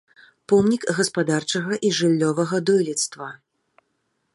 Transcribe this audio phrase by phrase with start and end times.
[0.53, 3.27] Помнік гаспадарчага і жыллёвага дойлідства.